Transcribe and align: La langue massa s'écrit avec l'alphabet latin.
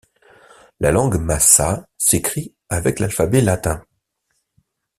La 0.79 0.89
langue 0.91 1.19
massa 1.19 1.85
s'écrit 1.95 2.55
avec 2.69 2.99
l'alphabet 2.99 3.39
latin. 3.39 3.85